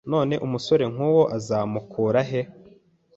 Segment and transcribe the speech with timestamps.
[0.11, 2.41] None umusore nkuwo uzamukura he